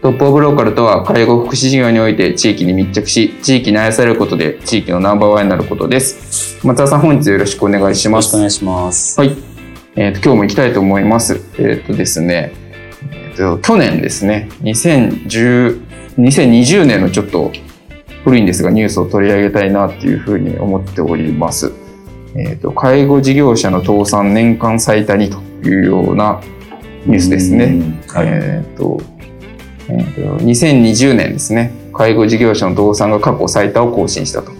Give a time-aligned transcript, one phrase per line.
[0.00, 6.64] トップオブローカルとは介護福祉事業において地域に密着し、地域に愛されることで地域のナンバーワンになることです。
[6.64, 8.36] 松田さん、本日よろしくお願いします。
[8.36, 9.20] よろしくお願いします。
[9.20, 9.36] はい。
[9.96, 11.40] えっ、と、今日も行きたいと思います。
[11.58, 12.52] えっ、とですね、
[13.10, 15.80] えっ、と、去年ですね、2010、
[16.16, 17.50] 2020年のちょっと
[18.22, 21.72] 古いんですが、ニュースを取り上げたいなっていうふうに思っております。
[22.36, 26.40] えっ、と、介護事業者の倒産年間最多にというような
[27.04, 27.64] ニュースですね。
[27.64, 28.28] うんはい。
[28.28, 29.00] えっ、と、
[29.88, 34.52] えーと2020年ですね、介護事業者の倒産が過去最多を更新したと。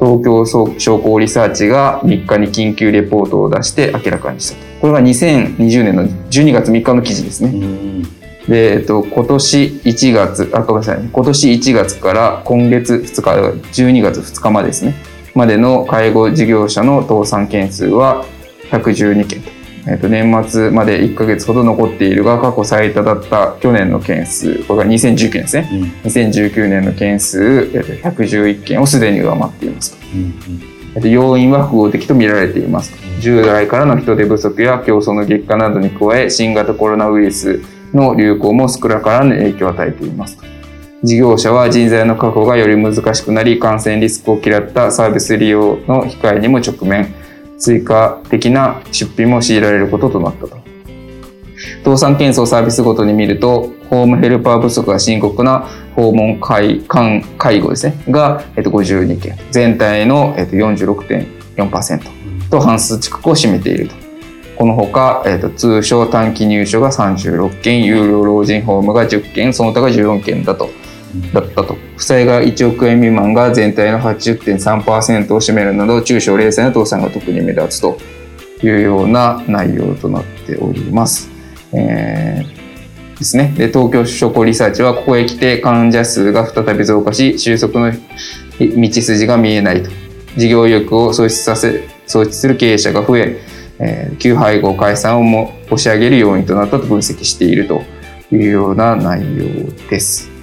[0.00, 4.60] 東京商工リサーチが3日に緊急レポートを出して明らかにしたと。
[4.80, 7.50] これが2020年の12月3日の記事ですね。
[7.50, 8.02] うん
[8.48, 14.94] で、えっと、今年1月、あ、ごめんなさい、今年1月から今月2日、12月2日までですね、
[15.34, 18.24] までの介護事業者の倒産件数は
[18.70, 19.57] 112件と。
[19.86, 25.68] えっと、年末まで1ヶ月ほど残っているが、過去最多だった去年の件数、これが2019年ですね。
[25.72, 25.78] うん
[26.10, 29.98] 2019年の件数、えっと、111件をすでに上回っていますと。
[30.14, 30.34] うん
[30.94, 32.92] えっと要因は複合的と見られています。
[33.20, 37.60] 従来からの人手不足や競争の激化などに加え、新型コロナウイルス
[37.92, 40.38] の流行も少なからぬ影響を与えています。
[41.02, 47.14] 事業者は人材の確保がより難しくなり、感染リスクを嫌ったサービス利用の控えにも直面、
[47.58, 50.58] 追加的な出費も強いられることとなったと。
[51.84, 59.36] 倒産件数をサービスごとに見ると、ホームヘルパー不足が深刻な訪問介介介護ですね、が、えっと、52件。
[59.50, 63.94] 全体の、えっと、46.4%と半数近くを占めていると。
[64.56, 70.70] このほか、えっと、通称短期入所が36件、有料老人ホームが10件、その他が14件だと。
[71.32, 71.76] だったと。
[71.96, 77.98] 負債が1億円未満が全体の80.3%を占めるなど、中小零細の倒産が特に目立つと
[78.62, 81.30] いうような内容となっております。
[81.72, 82.58] えー
[83.18, 83.52] ですね。
[83.56, 87.92] で、東京商工リサーチは、ここへ来て患者数が再び増加し、収束の
[88.60, 89.90] 道筋が見えないと。
[90.36, 93.40] 事業意欲を喪失させ、喪失する経営者が増え、
[93.80, 97.82] えー休廃後解散をも押し上げる要因となったと分析していると
[98.32, 99.44] いうような内容
[99.90, 100.37] です。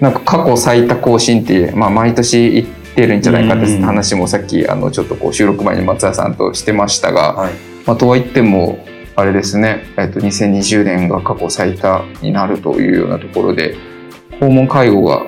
[0.00, 7.52] なんか過去最多更新って、まあ、毎年言ってるんじゃないかってうん話もさっきあのちょっとこう収録前に松田さんとしてましたが、はい。
[7.84, 8.84] まあ、とはいっても
[9.16, 13.76] あれですね、えっと、2020年が過去最多になるというようなところで
[14.38, 15.26] 訪問介護が、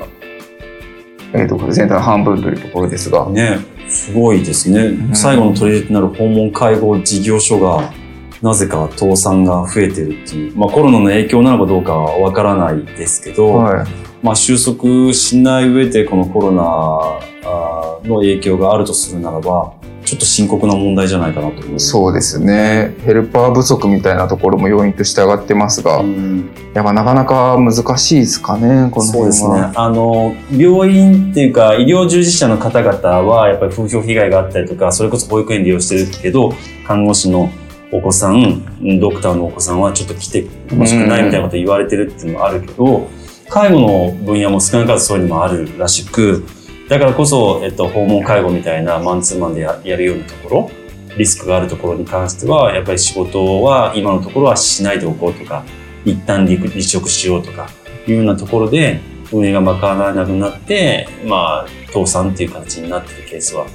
[1.32, 4.90] えっと、全体の半分というところですが、ね、すごいですね。
[4.90, 7.92] ん最後の取り入れとなる訪問介護事業所が、
[8.40, 10.56] なぜか倒産が増えてるっていう。
[10.56, 19.72] まあコロナの影響なのかどうかはわからないですけど、はいまあ収束しない上でこのコロナの影響があるとするならば、
[20.04, 21.88] ちょっと深刻な問題じゃないかなと思います。
[21.88, 29.72] そうですねヘルパー不足みたいなところも要因として上がってますが、いうんやまあなかなか難しいですかねこのそうですね。
[29.74, 36.52] あの、病院っていうか、医療従事者の方々は、やっぱり風評被害があったりとか、それこそ保育園利用してるけど、
[36.86, 37.50] 看護師の
[37.92, 38.64] お子さん、
[39.00, 43.08] ドクターのお子さんはちょっと来てほしくないみたいなこと言われてるっていうのもあるけど、
[43.50, 46.44] 介護の分野も少なからずそういうのもあるらしく、
[46.88, 50.70] だからこそ、えっと、訪問介護みたいなマンツーマンでややるようなところ、
[51.18, 55.64] リスクがあるところに関しては、やっぱり仕事は今のところはしないでおこうとか、
[56.04, 57.68] 一旦離離職しようとか
[58.06, 59.00] いうようなところで
[59.32, 63.66] 運営が賄えなくなって、まあ、倒産っていう形になってるケースは、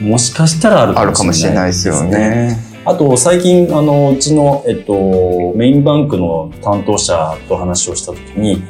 [0.00, 2.02] もしかしたらあるあるかもしれないですよ。
[2.04, 2.56] ね。
[2.84, 8.62] あと、最近、あの、うちの、えっと、メインバンクの担当者と話をしたときに、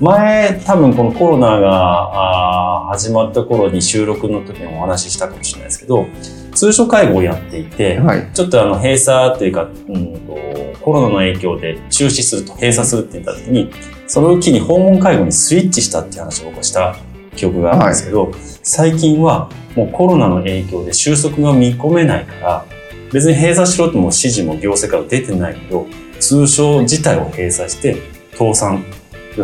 [0.00, 6.06] 前、多分このコロナが始まった頃に収録の時にお話ししたかもしれないですけど、
[6.54, 8.30] 通所介護をやっていて、はい。
[8.34, 10.36] ちょっとあの閉鎖というか、うんと、
[10.82, 13.70] コロナの影響で中止すると、閉鎖するって言った時に、
[14.06, 16.96] それを機に訪問介護にスイッチしたっていう話を僕はした
[17.34, 18.30] 記憶があるんですけど、
[18.62, 22.64] 最近はもうコロナの影響で収束が見込めないから、
[23.12, 25.86] 別に閉鎖しろとも指示も行政から出てないけど、
[26.20, 27.96] 通商自体を閉鎖して
[28.32, 28.84] 倒産、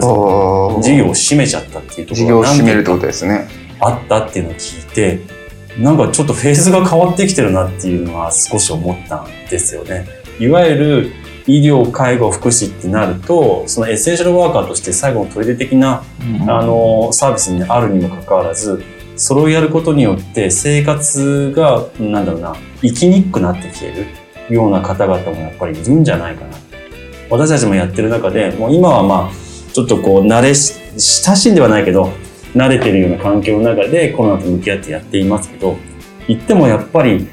[0.00, 3.48] 事業を閉めちゃったっていうとこ事ろが業を閉めるってことですね。
[3.80, 5.20] あったっていうのを聞いて、
[5.78, 10.06] なんかちょっとフェーズが変わってきてるなっていうのは少し思ったんですよね。
[10.38, 11.12] いわゆる
[11.46, 16.04] 医療、介護、福祉ってなると、そのエッセンシャルワーカーとして最後の取り出的な
[16.46, 18.84] あのサービスにあるにもかかわらず
[19.16, 24.06] それをやることによって生活がなんだろうな生きにくくなってきている
[24.50, 26.56] ような方々もやっぱりいるんじゃないかな
[27.30, 32.12] 私たちもやってる中でもう今はまあちょっとこう慣れ親しんではないけど
[32.54, 35.76] 慣れてるような環境の中でコロナと向き合ってやっていますけど
[36.28, 37.26] 言ってもやっぱり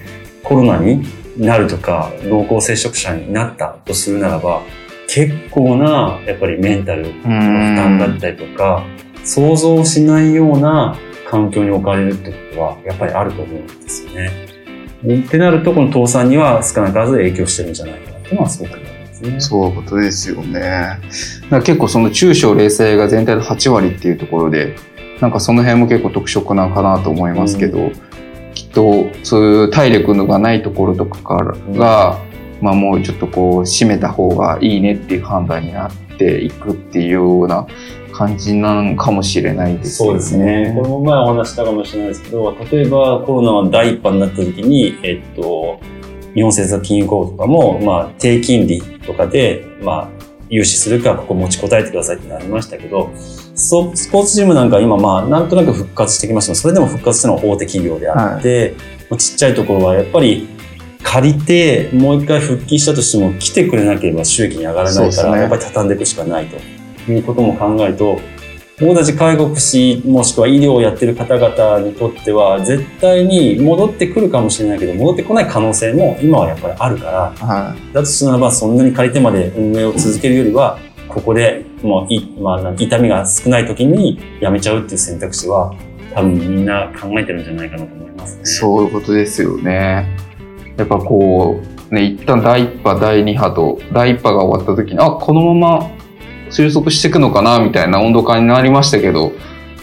[0.44, 1.04] コロナに
[1.38, 4.64] なるとか濃厚接触者になったとするならば
[5.10, 8.86] 結構なやっぱりメンタルう負担だったりとか、
[9.24, 10.96] 想像しないような
[11.28, 14.30] 環境に置かれるってことは、やっぱりあると思うんですよね。
[15.26, 18.78] ってなると、この倒産には少なからず影響してるんじゃないかなっていうのはすごく
[19.22, 19.60] 思いますね。
[19.60, 21.00] そういうことですよね。
[21.50, 24.76] 結構その中小零細が全体の8割っていうところで、
[25.22, 27.92] なんかその辺も結構特色なのかなと思いますけど、
[28.54, 32.20] きっとそういう体力のがないところとかからが、
[32.62, 37.68] まあもうちょっとこう締めた方がいいねっていう判断になっていくっていうような
[38.12, 40.20] 感じなのかもしれないですよね。
[40.20, 40.74] そうですね。
[40.76, 45.80] これも前お話したかもしれないですけど、例えばコロナが第一波になった時に、えっと、
[46.36, 50.10] 日本政策金融公庫とかも、まあ、低金利とかで、まあ、
[50.50, 56.56] 融資するか、ここ持ちこたえてくださいってなりましたけど、ススポーツジムなんか今、まあ、なんとなく復活してきました。
[56.56, 58.76] それでも復活したのは大手企業であって、
[59.10, 60.48] まあちっちゃいところはやっぱり
[61.04, 65.42] 借りて、もう一回復帰したとしても来てくれなければ収益に上がらないから、ね。
[65.42, 68.20] やっぱり畳んでいくしかないということも考えると、
[68.80, 80.80] 僕たち介護福祉もしくは医療をやってる方々にとっては絶対に戻ってくるかもしれないけど戻ってこない可能性も今はやっぱりあるからはだとするならばそんなに借り手まで運営を続けるよりは
[81.10, 85.76] ここでもうい、まあ、痛みが少ない時にやめちゃうっていう選択肢は
[86.14, 88.44] 多分みんな考えてるんじゃないかなと思いますね。
[88.44, 88.46] い。
[88.46, 90.08] そういうことですよね。
[90.78, 91.62] やっぱこ
[91.92, 95.92] う、ね、一旦第一波、第二波と、第一波が終わった時に、あ、このまま
[96.52, 99.34] 収束していくのかな、みたいな温度感になりましたけど、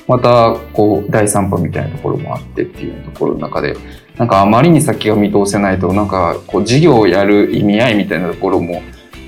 [0.09, 3.77] また、こう、第三波みたいなところもあってっていうところの中で、
[4.17, 8.83] なんかあまりに先が見通せないと、なんか、こう、事業をやる意味合いみたいなところも、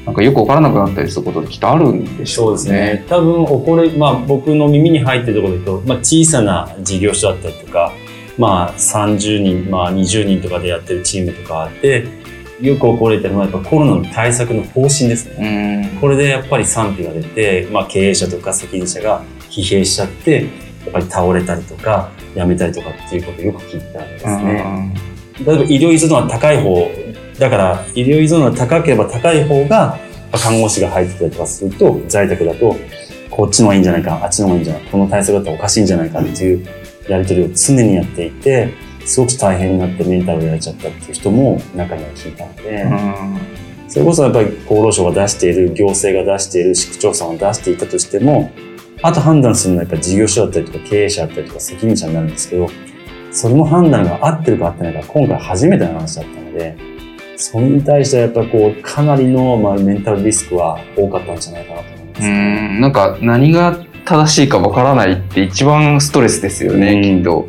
[0.08, 3.04] なんかよくわからなくなったりすることってきっとあるんでしょうそうですね。
[3.10, 7.92] 多分起こる、まあ僕の耳に入ってるところで言うと、まあ小さな事業所だったりとか、
[8.38, 12.06] まあ30人、まあ20人とかでやってるチームとかあって、
[12.62, 15.77] よく起これてるのはやっぱコロナの対策の方針ですね。
[15.98, 16.00] うん。
[16.00, 20.42] これでやっぱり賛否が出て、まあ経営者とか責任者が疲弊しちゃって、
[20.84, 24.94] やっぱり倒れたりとか、辞めたりとかっていうことをよく聞いたんですね。
[25.44, 26.90] 例えば医療依存度が高い方、
[27.38, 29.98] だから医療依存度が高ければ高い方が、
[30.32, 32.76] 看護師が入ってたりとかすると、在宅だと、
[33.30, 36.66] こっちの方がいいんじゃないか、あっちの方がいいんじゃないか、この対策だったらおかしいんじゃないかっていう
[37.08, 38.68] やり取りを常にやっていて、
[39.04, 43.67] すごく大変になってメンタルをやられちゃったっていう人も中には聞いたので、うん
[43.98, 48.52] それこそやっぱり厚労省が出している、行政が出している、市区町村が出していたとしても、
[49.02, 52.68] あと判断するのはやっぱり事業所だったりとか経営者だったりとか責任者になるんですけど、
[53.32, 56.76] それの判断が合ってるか合ってないか今回初めての話だったので、
[57.34, 62.22] それに対してはやっぱりこう、かなりの、まあ、メンタルリスクは多かったんじゃないかなと思います。
[62.22, 67.48] うん、なんか何が正しいかわからないって一番ストレスですよね、うんきっと。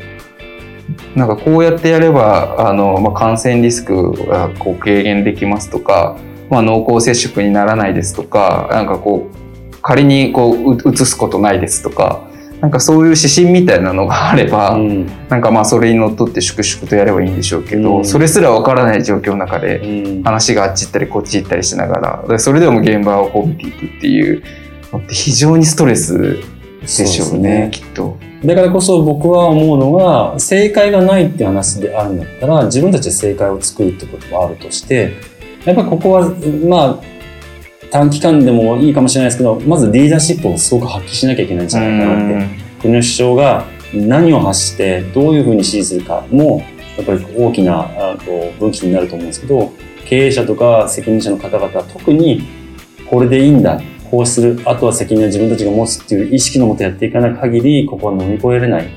[1.16, 6.18] なんかこうやってやれば、あの、まあ、感染リスクがこう軽減できますとか、
[6.50, 12.30] まあ、濃厚接触にならないですとか、なんかこう、仮にこう、う移すことないですとか、
[12.62, 15.08] なんかそういう指針みたいなのがあれば、うん。
[15.30, 18.06] なんかまあそれにのっとって粛々とやればいいんでしょうけど、うん。
[18.06, 20.24] それすらわからない状況の中で、うん。
[20.24, 24.44] 話があっち行ったりこっち行ったりしながらでそれでも現場をこう見ていくっていう
[24.92, 26.40] のって非常にストレス
[26.82, 27.70] でしょうね。
[27.72, 28.18] きっと。
[28.44, 35.14] だからこそ僕は思うのが、正解がないって話であるんだったら、自分たちで正解を作るってこともあるとして、
[35.70, 36.30] やっぱりここは、
[36.68, 37.00] まあ、
[37.92, 42.48] 短期間でもいいかもしれないですけど、まずリーダーシップをすごく発揮しなきゃいけないんじゃないかなって。
[42.82, 46.64] 国の首相が何を発して、どういうふうに指示するかも、
[46.98, 48.18] やっぱり大きな
[48.60, 49.72] 分岐になると思うんですけど、
[50.06, 52.42] 経営者とか責任者の方々は特に
[53.08, 58.88] これでいいんだ、こうする、あとは責任は自分たちが持つっていう意識のもとやっていかない限り、ここは乗り越えれない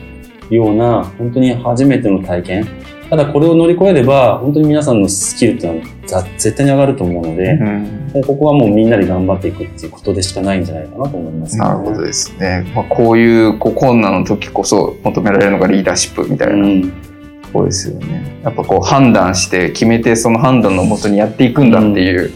[0.51, 2.67] ような、本当に初めての体験
[3.13, 12.73] ただこれを乗り越えれば、本当に皆さんのスキルっていうのはざ絶対に上がると思うので、うんもうここはもうみんなで頑張っていくっていうことでしかないんじゃないかなと思います、なるほどですね。
[12.75, 16.93] まあ、こういうこう困難の時こそ求められるのがリーダーシップみたいなうん。
[17.67, 18.41] ですよね。
[18.45, 22.33] やっぱこう判断して決めてその判断のもとにやっていくんだっていう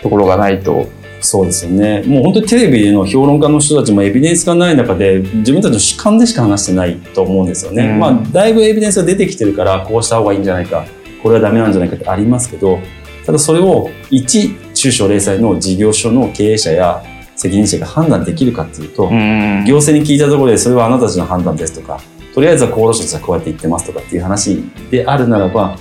[0.00, 0.86] ところがないと。
[1.24, 2.02] そうですよね。
[2.06, 7.84] もう本当にテレビの評論家の人たちもエビデンスがない中で自分たちの主観でしか話してないと思うんですよね。
[7.84, 10.84] うんまあ、だいぶエビデンスが出てきてるから、こうした方がいいんじゃないか、
[11.22, 12.78] これはダメなんじゃないかってありますけど、
[13.24, 17.02] ただそれを一中小零細の事業所の経営者や
[17.36, 22.00] 責任者が判断できるかっていうと、うん行政に聞いたところでそれはあなたたちの判断ですとか、
[22.34, 25.78] とりあえずは厚労省としてはこうやって言ってますとかっていう話であるならば、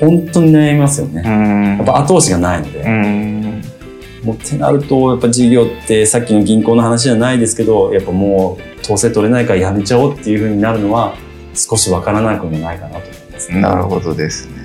[0.00, 1.22] 本当に悩みますよね。
[1.24, 3.43] うんやっぱ後押しがないので。
[4.24, 11.14] うんもうってなると、やっぱ事業ってさっきの銀行の話じゃないですけど、やっぱもう統制取れないからやめちゃおうっていう風になるのは
[11.54, 14.64] 少しわからなくもないかなと思います、なるほどですね。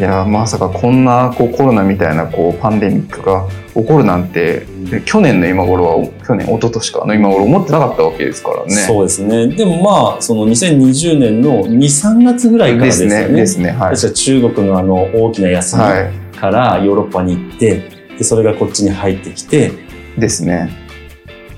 [0.00, 4.64] いやまさかこんなこうコロナみたいなこうパンデミックが起こるなんて、
[5.04, 8.70] 去年の今頃は去年一昨年かの今頃思ってなかったわけですからね。
[8.70, 9.48] そうですね。
[9.48, 13.28] でもまあ、その2020年の2、3月ぐらいからでですすよね。
[13.28, 13.40] ね。
[13.40, 13.70] ですね。
[13.72, 13.96] はい。
[13.96, 19.72] 確か中国のあの大きな休みはからヨーロッパに行って、で、それがこっちに入ってきて、
[20.16, 20.20] い。
[20.20, 20.70] ですね。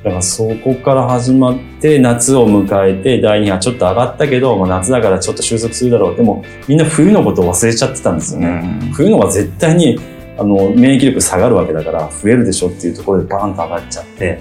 [0.02, 6.16] だからそこから始まって夏を迎えて第2波ちょっと上がったけど、まあ、夏だからちょっと収束するだろう。
[6.16, 8.48] でもみんな冬のことを忘れちゃってたんですようね。
[8.48, 8.92] ん。
[8.92, 9.98] 冬のが絶対に
[10.38, 14.40] あの免疫力下がるわけだから増えるでしょっていうところでバーンと上がっちゃって、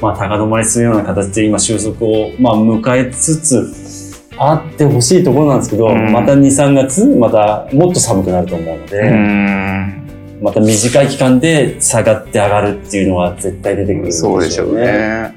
[0.00, 10.07] まあ高止まりするような形で今収束をまあ迎えつつあってほしいところなんですけど、うんまた2、3月またもっと寒くなると思うので、うん。
[10.40, 15.34] また短い期間で下がって上がるっていうのは絶対出てくるんでしょそうでしょうね。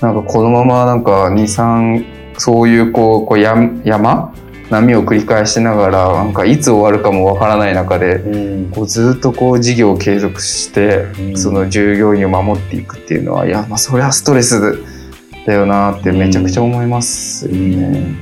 [0.00, 2.04] なんかこのままなんか2、3、
[2.38, 4.34] そういうこう、こうや山？
[4.70, 8.70] 波を繰り返しながら、なんかいつ終わるかもわからない中で、うん。
[8.70, 11.36] こうずっとこう事業を継続して、うん。
[11.36, 14.78] その従業員を守っていくっていうのは、いや、まあそれはストレス
[15.44, 18.14] だよなってめちゃくちゃ思いますよね。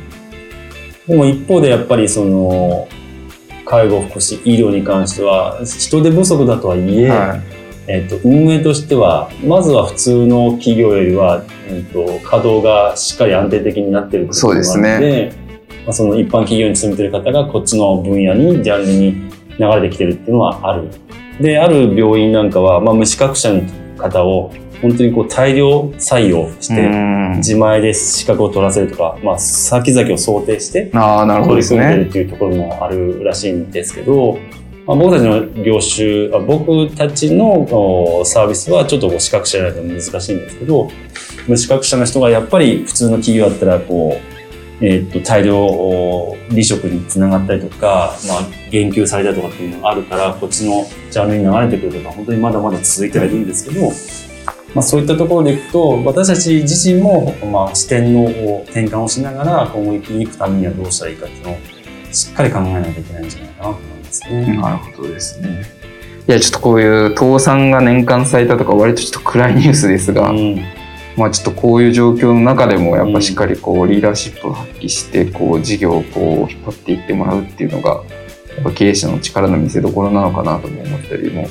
[1.07, 2.89] でも一方でやっぱりその
[3.69, 7.43] 介護福祉医療に関しては人手不足だとはいえ、はい。
[7.87, 15.49] えっと運営としてはまずは普通の企業よりは、えっと稼働がしっかり安定的になってることがあるので
[15.89, 19.13] まあ、その一般企業に勤めてる方がこっちの分野にジャンルに
[19.59, 20.91] 流れてきてるっていうのはある。
[21.41, 23.63] である病院なんかは、まあ、無資格者の
[23.97, 32.11] 方を本当にこう大量採用して、うん自前で資格を取らせるとか、まあ、先々を想定してああ、なるほどです取り組んでるね。
[32.11, 34.39] っていうところもあるらしいんですけど、
[34.87, 40.91] まあ、僕たちの業種あ僕たちのおサービスはちょっと資格者じゃないと難しいんですけど
[41.47, 44.19] 無資格者の人がやっぱり普通の企業だったらこ
[44.81, 53.91] う、えーっと大量お離職につながったりとか、まあ、減給されたりとかっていうのがあるからこっちのジャンルに流れてくるとか本当にまだまだ続いてはいるんですけど、
[54.75, 58.25] まあ、そういったところでいくと私たち自身も、まあ、視点の
[58.65, 61.57] 転換をしながら今後生きに行くためにはどうしたらいいかっていうのを
[62.13, 64.57] しっかり考えないといけないんじゃないかなと思いますね。
[64.57, 65.63] なるほどですね。
[66.29, 70.63] いや、ちょっとこういう倒産が年間最多とか割とちょっと暗いニュースですが、うん
[71.19, 78.05] まあちょっとこういう状況の中でもやっぱしっかりこうリーダーシップを発揮してこう事業をこう引っ張っていってもらうっていうのが
[78.55, 81.49] やっぱ経営者の力の見せ所なのかなとも思ったりも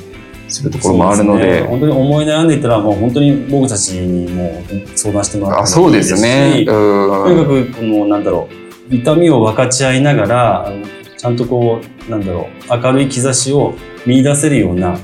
[0.48, 6.52] するところもあるのでね本当に思い悩んでいたらもう本当に僕たちにもう相談してもらあってそうですね。
[6.54, 8.50] とにかうんくこのなんだろ
[8.92, 10.72] う痛みを分かち合いながら
[11.18, 13.74] ちゃんとこうなんだろう明るい兆しを
[14.06, 14.98] 見出せるような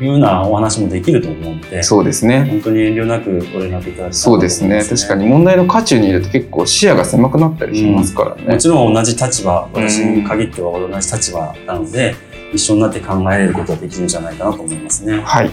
[0.00, 2.44] いうようなお話もできると思うのでそうですね。
[2.44, 4.84] 本当に遠慮なくご連絡いただきたいそうですね。
[4.84, 8.54] 確かに問題の渦中にいると結構視野が狭くなったりしますからね。
[8.54, 12.14] もちろん同じ立場、うん私に限っては同じ立場なので、
[12.52, 15.14] 一緒になって考えれることができるんじゃないかなと思いますね。
[15.14, 15.50] ありはい。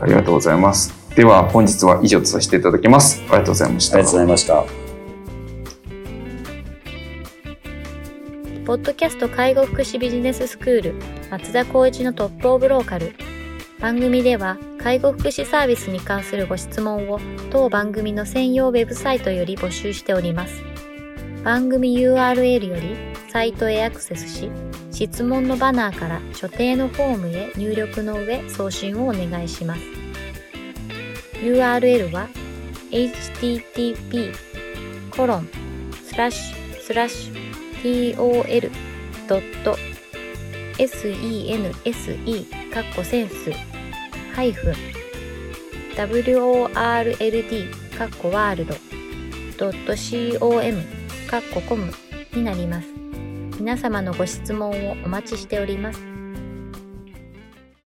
[0.00, 0.94] ありがとうございます。
[1.14, 3.20] では本日は以上とさせていただきます。
[3.22, 3.98] ありがとうございました。
[3.98, 4.88] がとうございました。
[8.64, 10.94] ポッドキャスト介護福祉ビジネススクール
[11.30, 13.14] 松田光一のトップオブローカル
[13.80, 17.18] 番組では介護福祉サービスに関するご質問を
[17.50, 20.62] 当番組の専用ウェブサイトより募集しております
[21.44, 22.94] 番組 URL より
[23.30, 24.50] サイトへアクセスし
[25.06, 29.80] 質問のバナーから所定のフォームへ入力の上送信をお願いします
[31.34, 32.28] URL は
[32.90, 34.34] http
[35.10, 35.48] コロン
[36.02, 37.48] スラッシュスラッシュ
[37.82, 39.44] tol.sense。
[43.04, 43.52] センス
[44.34, 44.74] ハイフン。
[45.96, 46.72] wrld
[48.32, 48.74] ワールド
[51.68, 51.92] .com
[52.32, 53.07] になります。
[53.58, 56.17] 皆様のご質問をお待ちしております。